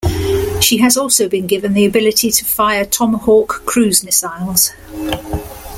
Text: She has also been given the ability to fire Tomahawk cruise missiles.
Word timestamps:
She 0.61 0.77
has 0.79 0.97
also 0.97 1.29
been 1.29 1.45
given 1.45 1.73
the 1.73 1.85
ability 1.85 2.31
to 2.31 2.43
fire 2.43 2.85
Tomahawk 2.85 3.61
cruise 3.67 4.03
missiles. 4.03 4.71